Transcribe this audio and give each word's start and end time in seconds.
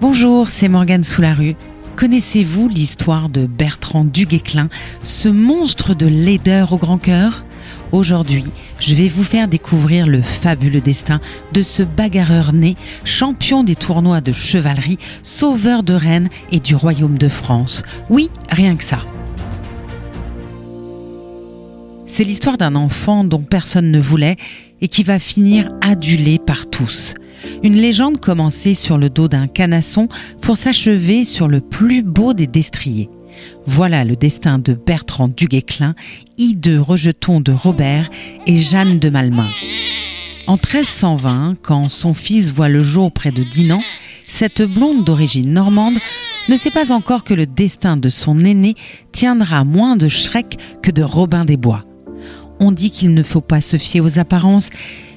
Bonjour, 0.00 0.48
c'est 0.48 0.68
Morgane 0.68 1.04
Soularue. 1.04 1.56
Connaissez-vous 1.94 2.68
l'histoire 2.68 3.28
de 3.28 3.44
Bertrand 3.44 4.06
Duguesclin, 4.06 4.70
ce 5.02 5.28
monstre 5.28 5.92
de 5.92 6.06
laideur 6.06 6.72
au 6.72 6.78
grand 6.78 6.96
cœur? 6.96 7.44
Aujourd'hui, 7.92 8.44
je 8.78 8.94
vais 8.94 9.08
vous 9.08 9.24
faire 9.24 9.46
découvrir 9.46 10.06
le 10.06 10.22
fabuleux 10.22 10.80
destin 10.80 11.20
de 11.52 11.62
ce 11.62 11.82
bagarreur 11.82 12.54
né, 12.54 12.76
champion 13.04 13.62
des 13.62 13.76
tournois 13.76 14.22
de 14.22 14.32
chevalerie, 14.32 14.96
sauveur 15.22 15.82
de 15.82 15.92
Rennes 15.92 16.30
et 16.50 16.60
du 16.60 16.74
royaume 16.74 17.18
de 17.18 17.28
France. 17.28 17.82
Oui, 18.08 18.30
rien 18.48 18.76
que 18.76 18.84
ça. 18.84 19.00
C'est 22.06 22.24
l'histoire 22.24 22.56
d'un 22.56 22.74
enfant 22.74 23.22
dont 23.22 23.42
personne 23.42 23.90
ne 23.90 24.00
voulait 24.00 24.36
et 24.80 24.88
qui 24.88 25.02
va 25.02 25.18
finir 25.18 25.70
adulé 25.82 26.38
par 26.38 26.70
tous. 26.70 27.12
Une 27.62 27.76
légende 27.76 28.20
commençait 28.20 28.74
sur 28.74 28.98
le 28.98 29.10
dos 29.10 29.28
d'un 29.28 29.46
canasson 29.46 30.08
pour 30.40 30.56
s'achever 30.56 31.24
sur 31.24 31.48
le 31.48 31.60
plus 31.60 32.02
beau 32.02 32.34
des 32.34 32.46
destriers. 32.46 33.08
Voilà 33.66 34.04
le 34.04 34.16
destin 34.16 34.58
de 34.58 34.74
Bertrand 34.74 35.28
Duguesclin, 35.28 35.94
hideux 36.38 36.80
rejeton 36.80 37.40
de 37.40 37.52
Robert 37.52 38.10
et 38.46 38.56
Jeanne 38.56 38.98
de 38.98 39.10
Malmain. 39.10 39.48
En 40.46 40.54
1320, 40.54 41.56
quand 41.62 41.88
son 41.88 42.14
fils 42.14 42.52
voit 42.52 42.68
le 42.68 42.82
jour 42.82 43.12
près 43.12 43.30
de 43.30 43.42
Dinan, 43.42 43.80
cette 44.26 44.62
blonde 44.62 45.04
d'origine 45.04 45.52
normande 45.52 45.94
ne 46.48 46.56
sait 46.56 46.70
pas 46.70 46.92
encore 46.92 47.24
que 47.24 47.34
le 47.34 47.46
destin 47.46 47.96
de 47.96 48.08
son 48.08 48.38
aîné 48.40 48.74
tiendra 49.12 49.64
moins 49.64 49.96
de 49.96 50.08
Shrek 50.08 50.58
que 50.82 50.90
de 50.90 51.02
Robin 51.02 51.44
des 51.44 51.56
Bois. 51.56 51.84
On 52.58 52.72
dit 52.72 52.90
qu'il 52.90 53.14
ne 53.14 53.22
faut 53.22 53.40
pas 53.40 53.60
se 53.60 53.76
fier 53.76 54.00
aux 54.00 54.18
apparences, 54.18 54.70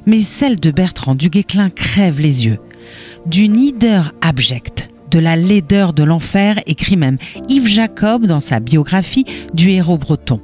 mais 0.06 0.22
celle 0.22 0.60
de 0.60 0.72
Bertrand 0.72 1.16
du 1.16 1.30
Guesclin 1.30 1.70
crève 1.70 2.20
les 2.20 2.46
yeux. 2.46 2.60
D'une 3.26 3.60
hideur 3.60 4.14
abjecte, 4.22 4.90
de 5.12 5.20
la 5.20 5.36
laideur 5.36 5.94
de 5.94 6.04
l'enfer, 6.04 6.60
écrit 6.66 6.98
même 6.98 7.18
Yves 7.50 7.68
Jacob 7.68 8.26
dans 8.26 8.40
sa 8.40 8.60
biographie 8.60 9.26
du 9.54 9.70
héros 9.70 9.98
breton. 9.98 10.42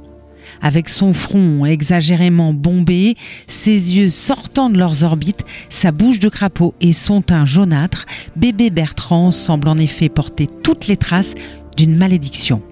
Avec 0.62 0.88
son 0.88 1.14
front 1.14 1.64
exagérément 1.64 2.52
bombé, 2.52 3.16
ses 3.46 3.96
yeux 3.96 4.10
sortant 4.10 4.68
de 4.68 4.78
leurs 4.78 5.04
orbites, 5.04 5.44
sa 5.70 5.90
bouche 5.90 6.20
de 6.20 6.28
crapaud 6.28 6.74
et 6.80 6.92
son 6.92 7.22
teint 7.22 7.46
jaunâtre, 7.46 8.06
bébé 8.36 8.70
Bertrand 8.70 9.30
semble 9.30 9.68
en 9.68 9.78
effet 9.78 10.08
porter 10.08 10.46
toutes 10.62 10.86
les 10.86 10.96
traces 10.98 11.34
d'une 11.76 11.96
malédiction. 11.96 12.62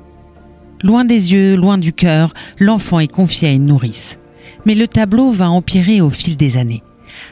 Loin 0.83 1.05
des 1.05 1.33
yeux, 1.33 1.56
loin 1.56 1.78
du 1.78 1.92
cœur, 1.92 2.34
l'enfant 2.58 3.00
est 3.00 3.11
confié 3.11 3.48
à 3.48 3.52
une 3.52 3.67
nourrice 3.67 4.17
mais 4.69 4.74
le 4.74 4.86
tableau 4.86 5.33
va 5.33 5.48
empirer 5.48 6.02
au 6.02 6.11
fil 6.11 6.36
des 6.36 6.58
années. 6.58 6.83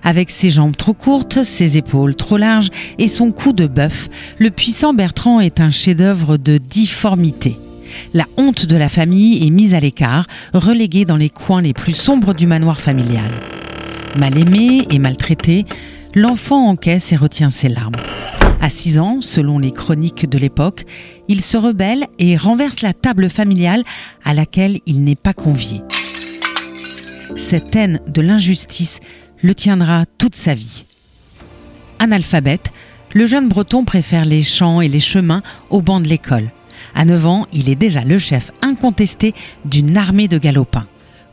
Avec 0.02 0.30
ses 0.30 0.50
jambes 0.50 0.74
trop 0.74 0.94
courtes, 0.94 1.44
ses 1.44 1.76
épaules 1.76 2.14
trop 2.14 2.38
larges 2.38 2.70
et 2.98 3.08
son 3.08 3.30
cou 3.30 3.52
de 3.52 3.66
bœuf, 3.66 4.08
le 4.38 4.50
puissant 4.50 4.94
Bertrand 4.94 5.40
est 5.40 5.60
un 5.60 5.70
chef-d'œuvre 5.70 6.38
de 6.38 6.56
difformité. 6.56 7.58
La 8.14 8.24
honte 8.38 8.64
de 8.64 8.76
la 8.76 8.88
famille 8.88 9.46
est 9.46 9.50
mise 9.50 9.74
à 9.74 9.80
l'écart, 9.80 10.26
reléguée 10.54 11.04
dans 11.04 11.18
les 11.18 11.28
coins 11.28 11.60
les 11.60 11.74
plus 11.74 11.92
sombres 11.92 12.32
du 12.32 12.46
manoir 12.46 12.80
familial. 12.80 13.30
Mal 14.16 14.38
aimé 14.38 14.86
et 14.88 14.98
maltraité, 14.98 15.66
l'enfant 16.14 16.70
encaisse 16.70 17.12
et 17.12 17.16
retient 17.16 17.50
ses 17.50 17.68
larmes. 17.68 17.96
À 18.62 18.70
6 18.70 18.98
ans, 18.98 19.18
selon 19.20 19.58
les 19.58 19.72
chroniques 19.72 20.26
de 20.26 20.38
l'époque, 20.38 20.86
il 21.28 21.42
se 21.42 21.58
rebelle 21.58 22.06
et 22.18 22.38
renverse 22.38 22.80
la 22.80 22.94
table 22.94 23.28
familiale 23.28 23.82
à 24.24 24.32
laquelle 24.32 24.78
il 24.86 25.04
n'est 25.04 25.16
pas 25.16 25.34
convié. 25.34 25.82
Cette 27.36 27.76
haine 27.76 28.00
de 28.06 28.22
l'injustice 28.22 29.00
le 29.42 29.54
tiendra 29.54 30.04
toute 30.18 30.34
sa 30.34 30.54
vie. 30.54 30.84
Analphabète, 31.98 32.72
le 33.14 33.26
jeune 33.26 33.48
breton 33.48 33.84
préfère 33.84 34.24
les 34.24 34.42
champs 34.42 34.80
et 34.80 34.88
les 34.88 35.00
chemins 35.00 35.42
au 35.70 35.82
banc 35.82 36.00
de 36.00 36.08
l'école. 36.08 36.50
À 36.94 37.04
9 37.04 37.26
ans, 37.26 37.46
il 37.52 37.68
est 37.68 37.76
déjà 37.76 38.02
le 38.02 38.18
chef 38.18 38.50
incontesté 38.62 39.34
d'une 39.64 39.96
armée 39.96 40.28
de 40.28 40.38
galopins. 40.38 40.86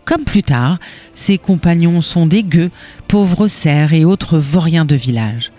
Comme 0.05 0.25
plus 0.25 0.43
tard, 0.43 0.79
ses 1.15 1.37
compagnons 1.37 2.01
sont 2.01 2.27
des 2.27 2.43
gueux, 2.43 2.71
pauvres 3.07 3.47
cerfs 3.47 3.93
et 3.93 4.05
autres 4.05 4.37
vauriens 4.37 4.85
de 4.85 4.95
village. 4.95 5.51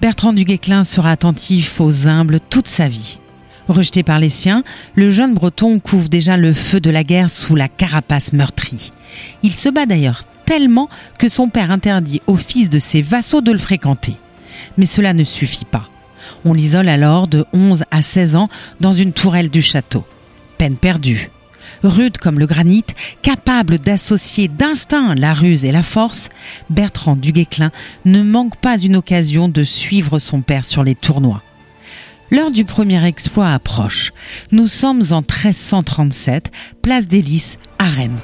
Bertrand 0.00 0.32
du 0.32 0.44
Guesclin 0.44 0.82
sera 0.82 1.12
attentif 1.12 1.80
aux 1.80 2.08
humbles 2.08 2.40
toute 2.50 2.68
sa 2.68 2.88
vie. 2.88 3.20
Rejeté 3.68 4.02
par 4.02 4.18
les 4.18 4.30
siens, 4.30 4.64
le 4.96 5.12
jeune 5.12 5.34
breton 5.34 5.78
couvre 5.78 6.08
déjà 6.08 6.36
le 6.36 6.52
feu 6.52 6.80
de 6.80 6.90
la 6.90 7.04
guerre 7.04 7.30
sous 7.30 7.54
la 7.54 7.68
carapace 7.68 8.32
meurtrie. 8.32 8.92
Il 9.42 9.54
se 9.54 9.68
bat 9.68 9.86
d'ailleurs 9.86 10.24
tellement 10.44 10.88
que 11.18 11.28
son 11.28 11.48
père 11.48 11.70
interdit 11.70 12.20
au 12.26 12.36
fils 12.36 12.68
de 12.68 12.78
ses 12.78 13.02
vassaux 13.02 13.40
de 13.40 13.52
le 13.52 13.58
fréquenter. 13.58 14.16
Mais 14.76 14.86
cela 14.86 15.12
ne 15.12 15.24
suffit 15.24 15.64
pas. 15.64 15.88
On 16.44 16.54
l'isole 16.54 16.88
alors 16.88 17.28
de 17.28 17.44
11 17.52 17.84
à 17.90 18.02
16 18.02 18.36
ans 18.36 18.48
dans 18.80 18.92
une 18.92 19.12
tourelle 19.12 19.50
du 19.50 19.62
château. 19.62 20.04
Peine 20.58 20.76
perdue. 20.76 21.30
Rude 21.82 22.18
comme 22.18 22.38
le 22.38 22.46
granit, 22.46 22.84
capable 23.22 23.78
d'associer 23.78 24.48
d'instinct 24.48 25.14
la 25.14 25.34
ruse 25.34 25.64
et 25.64 25.72
la 25.72 25.82
force, 25.82 26.28
Bertrand 26.70 27.16
du 27.16 27.32
Guesclin 27.32 27.70
ne 28.04 28.22
manque 28.22 28.56
pas 28.56 28.78
une 28.78 28.96
occasion 28.96 29.48
de 29.48 29.64
suivre 29.64 30.18
son 30.18 30.42
père 30.42 30.66
sur 30.66 30.84
les 30.84 30.94
tournois. 30.94 31.42
L'heure 32.30 32.50
du 32.50 32.64
premier 32.64 33.04
exploit 33.04 33.52
approche. 33.52 34.12
Nous 34.52 34.68
sommes 34.68 35.02
en 35.10 35.20
1337, 35.20 36.50
place 36.82 37.06
des 37.06 37.20
Lys, 37.20 37.58
à 37.78 37.88
Rennes 37.88 38.20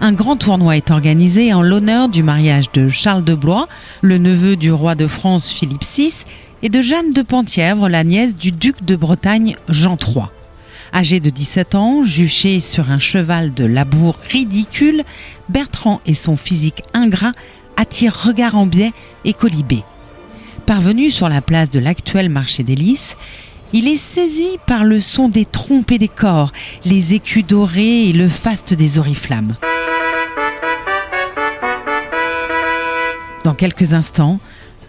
un 0.00 0.12
grand 0.12 0.36
tournoi 0.36 0.76
est 0.76 0.90
organisé 0.90 1.52
en 1.52 1.62
l'honneur 1.62 2.08
du 2.08 2.22
mariage 2.22 2.70
de 2.72 2.88
Charles 2.88 3.24
de 3.24 3.34
Blois, 3.34 3.68
le 4.02 4.18
neveu 4.18 4.56
du 4.56 4.72
roi 4.72 4.94
de 4.94 5.06
France 5.06 5.50
Philippe 5.50 5.84
VI, 5.84 6.24
et 6.62 6.68
de 6.68 6.80
Jeanne 6.80 7.12
de 7.12 7.22
Penthièvre, 7.22 7.88
la 7.88 8.04
nièce 8.04 8.34
du 8.34 8.52
duc 8.52 8.84
de 8.84 8.96
Bretagne 8.96 9.56
Jean 9.68 9.96
III. 9.96 10.24
Âgé 10.94 11.20
de 11.20 11.30
17 11.30 11.74
ans, 11.74 12.04
juché 12.04 12.60
sur 12.60 12.90
un 12.90 12.98
cheval 12.98 13.52
de 13.52 13.64
labour 13.64 14.16
ridicule, 14.30 15.02
Bertrand 15.48 16.00
et 16.06 16.14
son 16.14 16.36
physique 16.36 16.82
ingrat 16.94 17.32
attirent 17.76 18.24
regard 18.24 18.56
en 18.56 18.66
biais 18.66 18.92
et 19.24 19.32
colibé. 19.32 19.82
Parvenu 20.66 21.10
sur 21.10 21.28
la 21.28 21.42
place 21.42 21.70
de 21.70 21.80
l'actuel 21.80 22.28
marché 22.28 22.62
des 22.62 22.76
Lys, 22.76 23.16
il 23.72 23.88
est 23.88 23.96
saisi 23.96 24.56
par 24.66 24.84
le 24.84 25.00
son 25.00 25.28
des 25.28 25.44
trompes 25.44 25.90
et 25.90 25.98
des 25.98 26.08
corps, 26.08 26.52
les 26.84 27.14
écus 27.14 27.44
dorés 27.44 28.08
et 28.08 28.12
le 28.12 28.28
faste 28.28 28.72
des 28.72 28.98
oriflammes. 28.98 29.56
Quelques 33.56 33.94
instants, 33.94 34.40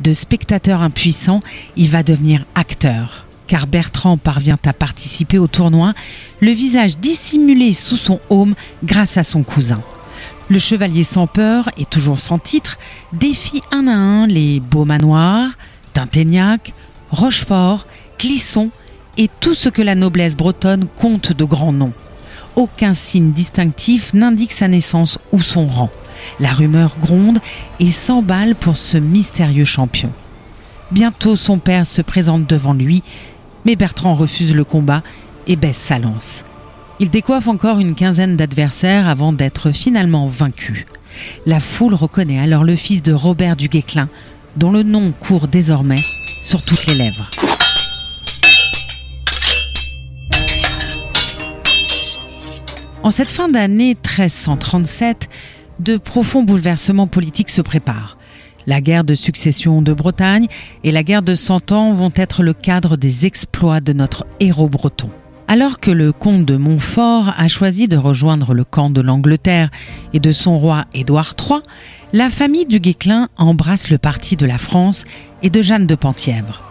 de 0.01 0.13
spectateur 0.13 0.81
impuissant, 0.81 1.41
il 1.75 1.89
va 1.89 2.03
devenir 2.03 2.45
acteur. 2.55 3.25
Car 3.47 3.67
Bertrand 3.67 4.17
parvient 4.17 4.57
à 4.65 4.73
participer 4.73 5.37
au 5.37 5.47
tournoi, 5.47 5.93
le 6.39 6.51
visage 6.51 6.97
dissimulé 6.97 7.73
sous 7.73 7.97
son 7.97 8.19
aume 8.29 8.55
grâce 8.83 9.17
à 9.17 9.23
son 9.23 9.43
cousin. 9.43 9.81
Le 10.49 10.59
chevalier 10.59 11.03
sans 11.03 11.27
peur 11.27 11.69
et 11.77 11.85
toujours 11.85 12.19
sans 12.19 12.39
titre 12.39 12.77
défie 13.13 13.61
un 13.71 13.87
à 13.87 13.93
un 13.93 14.27
les 14.27 14.59
beaux 14.59 14.85
manoirs, 14.85 15.51
Rochefort, 17.09 17.87
Clisson 18.17 18.69
et 19.17 19.29
tout 19.39 19.55
ce 19.55 19.69
que 19.69 19.81
la 19.81 19.95
noblesse 19.95 20.35
bretonne 20.35 20.87
compte 20.95 21.31
de 21.31 21.43
grands 21.45 21.71
noms. 21.71 21.93
Aucun 22.55 22.93
signe 22.93 23.31
distinctif 23.31 24.13
n'indique 24.13 24.51
sa 24.51 24.67
naissance 24.67 25.19
ou 25.31 25.41
son 25.41 25.67
rang. 25.67 25.89
La 26.39 26.53
rumeur 26.53 26.95
gronde 26.99 27.39
et 27.79 27.89
s'emballe 27.89 28.55
pour 28.55 28.77
ce 28.77 28.97
mystérieux 28.97 29.65
champion. 29.65 30.11
Bientôt 30.91 31.35
son 31.35 31.57
père 31.57 31.85
se 31.85 32.01
présente 32.01 32.47
devant 32.47 32.73
lui, 32.73 33.03
mais 33.65 33.75
Bertrand 33.75 34.15
refuse 34.15 34.55
le 34.55 34.63
combat 34.63 35.01
et 35.47 35.55
baisse 35.55 35.77
sa 35.77 35.99
lance. 35.99 36.45
Il 36.99 37.09
décoiffe 37.09 37.47
encore 37.47 37.79
une 37.79 37.95
quinzaine 37.95 38.37
d'adversaires 38.37 39.09
avant 39.09 39.33
d'être 39.33 39.71
finalement 39.71 40.27
vaincu. 40.27 40.85
La 41.45 41.59
foule 41.59 41.93
reconnaît 41.93 42.39
alors 42.39 42.63
le 42.63 42.75
fils 42.75 43.03
de 43.03 43.13
Robert 43.13 43.55
du 43.55 43.67
Guesclin, 43.67 44.09
dont 44.55 44.71
le 44.71 44.83
nom 44.83 45.11
court 45.11 45.47
désormais 45.47 46.01
sur 46.43 46.63
toutes 46.63 46.85
les 46.87 46.95
lèvres. 46.95 47.29
En 53.03 53.11
cette 53.11 53.29
fin 53.29 53.49
d'année 53.49 53.95
1337, 53.95 55.29
de 55.79 55.97
profonds 55.97 56.43
bouleversements 56.43 57.07
politiques 57.07 57.49
se 57.49 57.61
préparent. 57.61 58.17
La 58.67 58.81
guerre 58.81 59.03
de 59.03 59.13
succession 59.13 59.81
de 59.81 59.93
Bretagne 59.93 60.47
et 60.83 60.91
la 60.91 61.03
guerre 61.03 61.21
de 61.21 61.35
Cent 61.35 61.71
Ans 61.71 61.93
vont 61.93 62.11
être 62.15 62.41
le 62.41 62.53
cadre 62.53 62.97
des 62.97 63.25
exploits 63.25 63.79
de 63.79 63.93
notre 63.93 64.25
héros 64.39 64.69
breton. 64.69 65.09
Alors 65.47 65.79
que 65.79 65.91
le 65.91 66.11
comte 66.11 66.45
de 66.45 66.57
Montfort 66.57 67.35
a 67.37 67.47
choisi 67.47 67.87
de 67.87 67.97
rejoindre 67.97 68.55
le 68.55 68.63
camp 68.63 68.89
de 68.89 69.01
l'Angleterre 69.01 69.69
et 70.13 70.19
de 70.19 70.31
son 70.31 70.57
roi 70.57 70.85
Édouard 70.95 71.35
III, 71.39 71.59
la 72.13 72.31
famille 72.31 72.65
du 72.65 72.79
Guesclin 72.79 73.27
embrasse 73.37 73.89
le 73.91 73.99
parti 73.99 74.35
de 74.35 74.47
la 74.47 74.57
France 74.57 75.05
et 75.43 75.51
de 75.51 75.61
Jeanne 75.61 75.85
de 75.85 75.93
Penthièvre. 75.93 76.63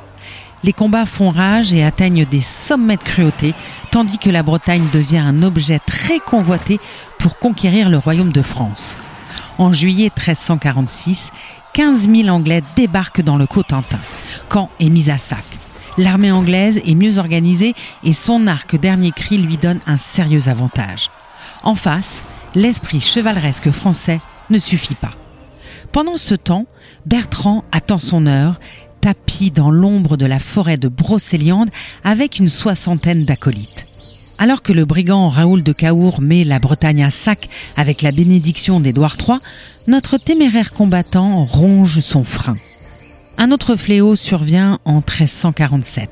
Les 0.64 0.72
combats 0.72 1.06
font 1.06 1.30
rage 1.30 1.74
et 1.74 1.84
atteignent 1.84 2.24
des 2.24 2.40
sommets 2.40 2.96
de 2.96 3.02
cruauté, 3.02 3.54
tandis 3.94 4.18
que 4.18 4.28
la 4.28 4.42
Bretagne 4.42 4.88
devient 4.92 5.18
un 5.18 5.44
objet 5.44 5.78
très 5.78 6.18
convoité 6.18 6.80
pour 7.20 7.38
conquérir 7.38 7.90
le 7.90 7.96
royaume 7.96 8.32
de 8.32 8.42
France. 8.42 8.96
En 9.56 9.72
juillet 9.72 10.10
1346, 10.16 11.30
15 11.74 12.08
000 12.10 12.28
Anglais 12.28 12.62
débarquent 12.74 13.22
dans 13.22 13.36
le 13.36 13.46
Cotentin. 13.46 14.00
Caen 14.52 14.68
est 14.80 14.88
mise 14.88 15.10
à 15.10 15.18
sac. 15.18 15.44
L'armée 15.96 16.32
anglaise 16.32 16.82
est 16.84 16.96
mieux 16.96 17.18
organisée 17.18 17.72
et 18.02 18.12
son 18.12 18.48
arc 18.48 18.74
dernier 18.74 19.12
cri 19.12 19.38
lui 19.38 19.58
donne 19.58 19.78
un 19.86 19.96
sérieux 19.96 20.48
avantage. 20.48 21.08
En 21.62 21.76
face, 21.76 22.20
l'esprit 22.56 22.98
chevaleresque 22.98 23.70
français 23.70 24.18
ne 24.50 24.58
suffit 24.58 24.96
pas. 24.96 25.12
Pendant 25.92 26.16
ce 26.16 26.34
temps, 26.34 26.66
Bertrand 27.06 27.62
attend 27.70 28.00
son 28.00 28.26
heure, 28.26 28.58
tapis 29.04 29.50
dans 29.50 29.70
l'ombre 29.70 30.16
de 30.16 30.24
la 30.24 30.38
forêt 30.38 30.78
de 30.78 30.88
Brocéliande 30.88 31.68
avec 32.04 32.38
une 32.38 32.48
soixantaine 32.48 33.26
d'acolytes. 33.26 33.86
Alors 34.38 34.62
que 34.62 34.72
le 34.72 34.86
brigand 34.86 35.28
Raoul 35.28 35.62
de 35.62 35.74
Caour 35.74 36.22
met 36.22 36.42
la 36.42 36.58
Bretagne 36.58 37.04
à 37.04 37.10
sac 37.10 37.50
avec 37.76 38.00
la 38.00 38.12
bénédiction 38.12 38.80
d'Édouard 38.80 39.18
III, 39.20 39.40
notre 39.88 40.16
téméraire 40.16 40.72
combattant 40.72 41.44
ronge 41.44 42.00
son 42.00 42.24
frein. 42.24 42.56
Un 43.36 43.52
autre 43.52 43.76
fléau 43.76 44.16
survient 44.16 44.78
en 44.86 45.02
1347, 45.02 46.08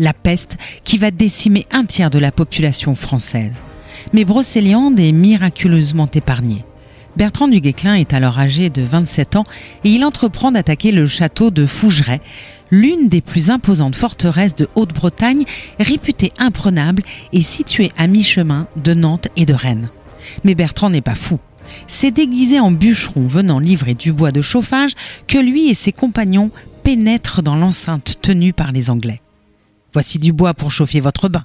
la 0.00 0.12
peste 0.12 0.58
qui 0.82 0.98
va 0.98 1.12
décimer 1.12 1.68
un 1.70 1.84
tiers 1.84 2.10
de 2.10 2.18
la 2.18 2.32
population 2.32 2.96
française. 2.96 3.52
Mais 4.12 4.24
Brocéliande 4.24 4.98
est 4.98 5.12
miraculeusement 5.12 6.08
épargnée. 6.12 6.64
Bertrand 7.16 7.46
du 7.46 7.60
Guesclin 7.60 7.94
est 7.94 8.12
alors 8.12 8.40
âgé 8.40 8.70
de 8.70 8.82
27 8.82 9.36
ans 9.36 9.44
et 9.84 9.90
il 9.90 10.04
entreprend 10.04 10.50
d'attaquer 10.50 10.90
le 10.90 11.06
château 11.06 11.52
de 11.52 11.64
Fougeray, 11.64 12.20
l'une 12.72 13.08
des 13.08 13.20
plus 13.20 13.50
imposantes 13.50 13.94
forteresses 13.94 14.54
de 14.54 14.68
Haute-Bretagne, 14.74 15.44
réputée 15.78 16.32
imprenable 16.38 17.04
et 17.32 17.42
située 17.42 17.92
à 17.96 18.08
mi-chemin 18.08 18.66
de 18.76 18.94
Nantes 18.94 19.28
et 19.36 19.46
de 19.46 19.54
Rennes. 19.54 19.90
Mais 20.42 20.56
Bertrand 20.56 20.90
n'est 20.90 21.02
pas 21.02 21.14
fou. 21.14 21.38
C'est 21.86 22.10
déguisé 22.10 22.58
en 22.58 22.72
bûcheron 22.72 23.28
venant 23.28 23.60
livrer 23.60 23.94
du 23.94 24.12
bois 24.12 24.32
de 24.32 24.42
chauffage 24.42 24.92
que 25.28 25.38
lui 25.38 25.68
et 25.68 25.74
ses 25.74 25.92
compagnons 25.92 26.50
pénètrent 26.82 27.42
dans 27.42 27.56
l'enceinte 27.56 28.18
tenue 28.22 28.52
par 28.52 28.72
les 28.72 28.90
Anglais. 28.90 29.22
Voici 29.92 30.18
du 30.18 30.32
bois 30.32 30.54
pour 30.54 30.72
chauffer 30.72 31.00
votre 31.00 31.28
bain, 31.28 31.44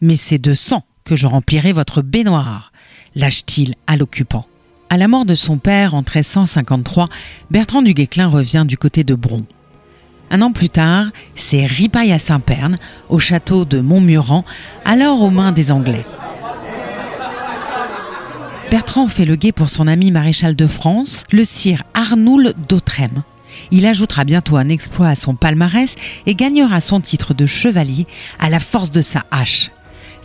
mais 0.00 0.16
c'est 0.16 0.38
de 0.38 0.54
sang 0.54 0.84
que 1.02 1.16
je 1.16 1.26
remplirai 1.26 1.72
votre 1.72 2.00
baignoire, 2.00 2.70
lâche-t-il 3.16 3.74
à 3.88 3.96
l'occupant. 3.96 4.46
À 4.92 4.96
la 4.96 5.06
mort 5.06 5.24
de 5.24 5.36
son 5.36 5.58
père 5.58 5.94
en 5.94 5.98
1353, 5.98 7.06
Bertrand 7.52 7.80
du 7.80 7.94
Guesclin 7.94 8.26
revient 8.26 8.64
du 8.66 8.76
côté 8.76 9.04
de 9.04 9.14
Bron. 9.14 9.44
Un 10.32 10.42
an 10.42 10.50
plus 10.50 10.68
tard, 10.68 11.06
c'est 11.36 11.64
ripaille 11.64 12.10
à 12.10 12.18
Saint-Pern, 12.18 12.76
au 13.08 13.20
château 13.20 13.64
de 13.64 13.78
Montmurant, 13.78 14.44
alors 14.84 15.22
aux 15.22 15.30
mains 15.30 15.52
des 15.52 15.70
Anglais. 15.70 16.04
Bertrand 18.72 19.06
fait 19.06 19.26
le 19.26 19.36
guet 19.36 19.52
pour 19.52 19.70
son 19.70 19.86
ami 19.86 20.10
maréchal 20.10 20.56
de 20.56 20.66
France, 20.66 21.22
le 21.30 21.44
sire 21.44 21.84
Arnoul 21.94 22.52
d'Autrem. 22.68 23.22
Il 23.70 23.86
ajoutera 23.86 24.24
bientôt 24.24 24.56
un 24.56 24.68
exploit 24.68 25.08
à 25.08 25.14
son 25.14 25.36
palmarès 25.36 25.94
et 26.26 26.34
gagnera 26.34 26.80
son 26.80 27.00
titre 27.00 27.32
de 27.32 27.46
chevalier 27.46 28.08
à 28.40 28.50
la 28.50 28.58
force 28.58 28.90
de 28.90 29.02
sa 29.02 29.22
hache. 29.30 29.70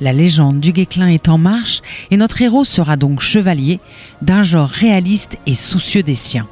La 0.02 0.12
légende 0.12 0.60
du 0.60 0.74
Guesclin 0.74 1.08
est 1.08 1.30
en 1.30 1.38
marche 1.38 1.82
et 2.12 2.18
notre 2.18 2.42
héros 2.42 2.66
sera 2.66 2.98
donc 2.98 3.22
chevalier 3.22 3.80
d'un 4.22 4.44
genre 4.44 4.70
réaliste 4.70 5.38
et 5.46 5.56
soucieux 5.56 6.04
des 6.04 6.16
siens. 6.16 6.48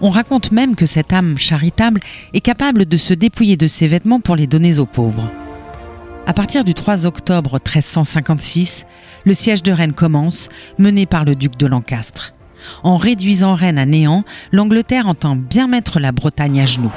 On 0.00 0.10
raconte 0.10 0.52
même 0.52 0.74
que 0.74 0.84
cette 0.84 1.12
âme 1.12 1.38
charitable 1.38 2.00
est 2.34 2.40
capable 2.40 2.84
de 2.84 2.96
se 2.96 3.14
dépouiller 3.14 3.56
de 3.56 3.66
ses 3.66 3.88
vêtements 3.88 4.20
pour 4.20 4.36
les 4.36 4.46
donner 4.46 4.78
aux 4.78 4.86
pauvres. 4.86 5.30
À 6.26 6.32
partir 6.32 6.64
du 6.64 6.74
3 6.74 7.06
octobre 7.06 7.60
1356, 7.64 8.84
le 9.24 9.32
siège 9.32 9.62
de 9.62 9.72
Rennes 9.72 9.92
commence, 9.92 10.48
mené 10.76 11.06
par 11.06 11.24
le 11.24 11.36
duc 11.36 11.56
de 11.56 11.66
Lancastre. 11.66 12.34
En 12.82 12.96
réduisant 12.96 13.54
Rennes 13.54 13.78
à 13.78 13.86
néant, 13.86 14.24
l'Angleterre 14.50 15.06
entend 15.06 15.36
bien 15.36 15.68
mettre 15.68 16.00
la 16.00 16.10
Bretagne 16.10 16.60
à 16.60 16.66
genoux. 16.66 16.92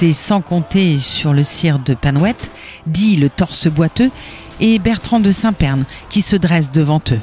C'est 0.00 0.14
sans 0.14 0.40
compter 0.40 0.98
sur 0.98 1.34
le 1.34 1.44
sire 1.44 1.78
de 1.78 1.92
Panouette, 1.92 2.50
dit 2.86 3.16
le 3.16 3.28
torse 3.28 3.68
boiteux, 3.68 4.10
et 4.58 4.78
Bertrand 4.78 5.20
de 5.20 5.30
Saint-Pern 5.30 5.84
qui 6.08 6.22
se 6.22 6.36
dresse 6.36 6.70
devant 6.70 7.02
eux. 7.12 7.20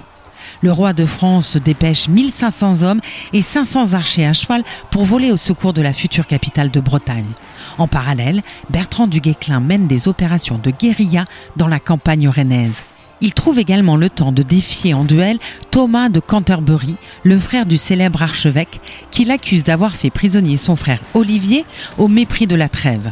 Le 0.62 0.72
roi 0.72 0.94
de 0.94 1.08
France 1.08 1.58
dépêche 1.58 2.08
1500 2.08 2.84
hommes 2.84 3.02
et 3.34 3.42
500 3.42 3.94
archers 3.94 4.28
à 4.28 4.34
cheval 4.34 4.64
pour 4.92 5.06
voler 5.06 5.32
au 5.32 5.38
secours 5.38 5.74
de 5.74 5.82
la 5.82 5.92
future 5.92 6.28
capitale 6.28 6.70
de 6.70 6.80
Bretagne. 6.80 7.32
En 7.80 7.88
parallèle, 7.88 8.44
Bertrand 8.70 9.08
du 9.08 9.22
Guesclin 9.22 9.60
mène 9.60 9.88
des 9.88 10.08
opérations 10.08 10.60
de 10.60 10.70
guérilla 10.70 11.26
dans 11.56 11.68
la 11.68 11.80
campagne 11.80 12.30
rennaise. 12.30 12.84
Il 13.22 13.34
trouve 13.34 13.58
également 13.60 13.96
le 13.96 14.10
temps 14.10 14.32
de 14.32 14.44
défier 14.44 14.94
en 14.94 15.04
duel 15.04 15.40
Thomas 15.72 16.10
de 16.10 16.20
Canterbury, 16.20 16.96
le 17.24 17.40
frère 17.40 17.66
du 17.66 17.78
célèbre 17.78 18.22
archevêque, 18.22 18.80
qui 19.10 19.26
l'accuse 19.26 19.64
d'avoir 19.64 19.94
fait 19.94 20.10
prisonnier 20.10 20.58
son 20.58 20.76
frère 20.76 21.00
Olivier 21.14 21.66
au 21.98 22.08
mépris 22.08 22.48
de 22.48 22.56
la 22.56 22.70
trêve. 22.70 23.12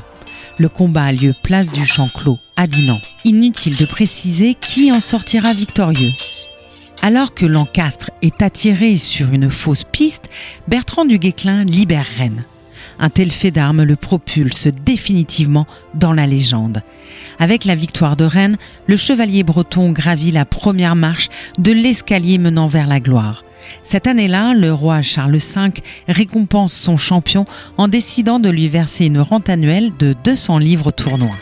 Le 0.58 0.70
combat 0.70 1.06
a 1.06 1.12
lieu 1.12 1.34
place 1.44 1.72
du 1.72 1.86
Champ 1.86 2.08
Clos, 2.08 2.40
à 2.56 2.68
Dinan. 2.68 3.00
Inutile 3.26 3.76
de 3.76 3.86
préciser 3.86 4.54
qui 4.54 4.92
en 4.92 5.02
sortira 5.02 5.54
victorieux. 5.54 6.12
Alors 7.02 7.34
que 7.34 7.46
Lancastre 7.46 8.12
est 8.22 8.42
attiré 8.42 8.98
sur 8.98 9.34
une 9.34 9.52
fausse 9.52 9.84
piste, 9.84 10.30
Bertrand 10.68 11.06
du 11.06 11.20
Guesclin 11.20 11.66
libère 11.66 12.08
Rennes. 12.18 12.46
Un 13.00 13.10
tel 13.10 13.32
fait 13.32 13.52
d'armes 13.52 13.84
le 13.84 13.96
propulse 13.96 14.68
définitivement 14.86 15.66
dans 15.94 16.14
la 16.14 16.28
légende. 16.28 16.82
Avec 17.40 17.66
la 17.66 17.76
victoire 17.76 18.16
de 18.16 18.26
Rennes, 18.26 18.58
le 18.88 18.96
chevalier 18.96 19.44
breton 19.44 19.92
gravit 19.92 20.32
la 20.32 20.46
première 20.46 20.96
marche 20.96 21.30
de 21.60 21.72
l'escalier 21.72 22.38
menant 22.38 22.68
vers 22.68 22.88
la 22.88 23.00
gloire. 23.00 23.44
Cette 23.84 24.08
année-là, 24.08 24.54
le 24.54 24.72
roi 24.72 25.02
Charles 25.02 25.38
V 25.38 25.82
récompense 26.08 26.74
son 26.74 26.98
champion 26.98 27.46
en 27.78 27.88
décidant 27.88 28.40
de 28.40 28.50
lui 28.50 28.68
verser 28.68 29.06
une 29.06 29.20
rente 29.20 29.50
annuelle 29.50 29.92
de 29.98 30.14
200 30.24 30.60
livres 30.60 30.92
tournoi. 30.92 31.34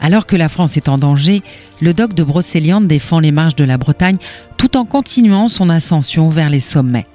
Alors 0.00 0.26
que 0.26 0.36
la 0.36 0.48
France 0.48 0.76
est 0.76 0.88
en 0.88 0.98
danger, 0.98 1.40
le 1.80 1.94
doc 1.94 2.14
de 2.14 2.22
Brocéliande 2.22 2.86
défend 2.86 3.18
les 3.20 3.32
marches 3.32 3.56
de 3.56 3.64
la 3.64 3.78
Bretagne 3.78 4.18
tout 4.56 4.76
en 4.76 4.84
continuant 4.84 5.48
son 5.48 5.70
ascension 5.70 6.28
vers 6.28 6.50
les 6.50 6.60
sommets. 6.60 7.06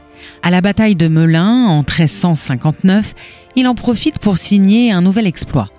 À 0.44 0.50
la 0.50 0.62
bataille 0.62 0.96
de 0.96 1.08
Melun 1.08 1.68
en 1.68 1.80
1359, 1.80 3.14
il 3.56 3.68
en 3.68 3.76
profite 3.76 4.20
pour 4.20 4.38
signer 4.38 4.92
un 4.92 5.02
nouvel 5.02 5.28
exploit. 5.28 5.70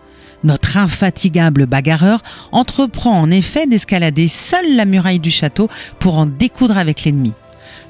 Notre 0.44 0.76
infatigable 0.76 1.66
bagarreur 1.66 2.22
entreprend 2.50 3.20
en 3.20 3.30
effet 3.30 3.66
d'escalader 3.66 4.28
seul 4.28 4.76
la 4.76 4.84
muraille 4.84 5.20
du 5.20 5.30
château 5.30 5.68
pour 5.98 6.18
en 6.18 6.26
découdre 6.26 6.76
avec 6.76 7.04
l'ennemi. 7.04 7.32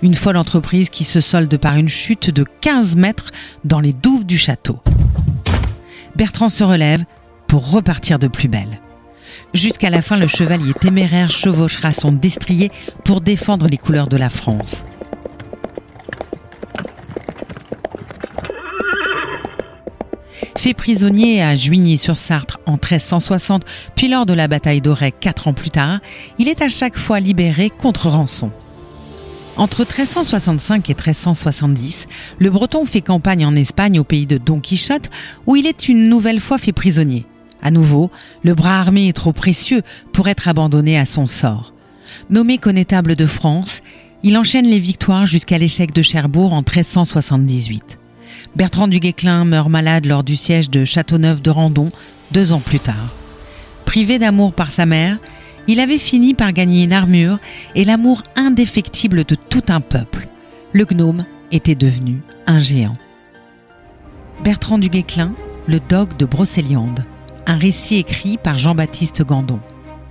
Une 0.03 0.15
folle 0.15 0.37
entreprise 0.37 0.91
qui 0.91 1.05
se 1.05 1.21
solde 1.21 1.57
par 1.57 1.77
une 1.77 1.88
chute 1.88 2.31
de 2.31 2.45
15 2.61 2.97
mètres 2.97 3.31
dans 3.65 3.81
les 3.81 3.93
douves 3.93 4.27
du 4.27 4.37
château. 4.37 4.81
Bertrand 6.17 6.49
se 6.49 6.65
relève 6.65 7.05
pour 7.47 7.71
repartir 7.71 8.19
de 8.19 8.29
plus 8.29 8.49
belle. 8.49 8.81
Jusqu'à 9.55 9.91
la 9.91 10.03
fin, 10.03 10.17
le 10.17 10.29
chevalier 10.29 10.75
téméraire 10.75 11.31
chevauchera 11.31 11.91
son 11.91 12.12
destrier 12.12 12.71
pour 13.05 13.21
défendre 13.21 13.67
les 13.69 13.79
couleurs 13.79 14.09
de 14.09 14.17
la 14.17 14.31
France. 14.31 14.85
Fait 20.62 20.75
prisonnier 20.75 21.42
à 21.42 21.57
Juigny-sur-Sarthe 21.57 22.57
en 22.66 22.75
1360, 22.75 23.64
puis 23.97 24.07
lors 24.07 24.26
de 24.26 24.33
la 24.33 24.47
bataille 24.47 24.81
d'Auray 24.81 25.11
quatre 25.11 25.49
ans 25.49 25.54
plus 25.54 25.71
tard, 25.71 25.99
il 26.38 26.47
est 26.47 26.62
à 26.62 26.69
chaque 26.69 26.97
fois 26.97 27.19
libéré 27.19 27.69
contre 27.69 28.09
rançon. 28.09 28.52
Entre 29.57 29.81
1365 29.81 30.88
et 30.88 30.95
1370, 30.95 32.07
le 32.38 32.49
Breton 32.49 32.87
fait 32.87 33.00
campagne 33.00 33.45
en 33.45 33.57
Espagne 33.57 33.99
au 33.99 34.04
pays 34.04 34.26
de 34.26 34.38
Don 34.38 34.61
Quichotte, 34.61 35.11
où 35.49 35.57
il 35.57 35.66
est 35.66 35.88
une 35.88 36.09
nouvelle 36.09 36.38
fois 36.38 36.59
fait 36.59 36.71
prisonnier. 36.71 37.26
À 37.61 37.73
nouveau, 37.73 38.12
le 38.45 38.54
bras 38.54 38.78
armé 38.78 39.09
est 39.09 39.16
trop 39.16 39.33
précieux 39.33 39.83
pour 40.12 40.28
être 40.28 40.47
abandonné 40.47 40.97
à 40.97 41.07
son 41.07 41.26
sort. 41.26 41.75
Nommé 42.31 42.59
connétable 42.59 43.16
de 43.16 43.26
France, 43.26 43.81
il 44.23 44.38
enchaîne 44.38 44.66
les 44.66 44.78
victoires 44.78 45.26
jusqu'à 45.26 45.59
l'échec 45.59 45.92
de 45.92 46.02
Cherbourg 46.02 46.52
en 46.52 46.62
1378. 46.62 47.99
Bertrand 48.55 48.87
du 48.87 49.01
Guesclin 49.01 49.47
meurt 49.47 49.71
malade 49.71 50.05
lors 50.05 50.25
du 50.25 50.37
siège 50.37 50.69
de 50.69 50.85
Châteauneuf 50.85 51.41
de 51.41 51.51
Randon 51.51 51.91
deux 52.33 52.53
ans 52.53 52.61
plus 52.61 52.81
tard. 52.81 53.15
Privé 53.87 54.19
d'amour 54.19 54.53
par 54.53 54.71
sa 54.71 54.85
mère, 54.85 55.19
il 55.69 55.81
avait 55.81 55.99
fini 55.99 56.35
par 56.35 56.53
gagner 56.53 56.85
une 56.85 56.93
armure 56.93 57.39
et 57.75 57.85
l'amour 57.85 58.23
indéfectible 58.37 59.25
de 59.25 59.35
tout 59.35 59.63
un 59.69 59.81
peuple. 59.81 60.27
Le 60.73 60.85
gnome 60.85 61.25
était 61.51 61.75
devenu 61.75 62.21
un 62.47 62.59
géant. 62.59 62.95
Bertrand 64.45 64.79
du 64.79 64.91
Guesclin, 64.91 65.33
le 65.67 65.79
dog 65.81 66.17
de 66.19 66.27
Brocéliande. 66.27 67.05
Un 67.47 67.57
récit 67.57 67.97
écrit 67.97 68.37
par 68.37 68.59
Jean-Baptiste 68.59 69.23
Gandon. 69.23 69.61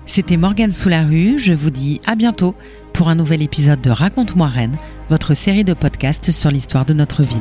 C'était 0.05 0.37
Morgane 0.37 0.73
sous 0.73 0.89
la 0.89 1.03
rue, 1.03 1.37
je 1.37 1.53
vous 1.53 1.69
dis 1.69 2.01
à 2.05 2.15
bientôt 2.15 2.55
pour 2.91 3.07
un 3.07 3.15
nouvel 3.15 3.41
épisode 3.41 3.81
de 3.81 3.89
Raconte-moi 3.89 4.47
Rennes, 4.47 4.77
votre 5.09 5.33
série 5.33 5.63
de 5.63 5.73
podcasts 5.73 6.31
sur 6.31 6.49
l'histoire 6.49 6.85
de 6.85 6.93
notre 6.93 7.23
ville. 7.23 7.39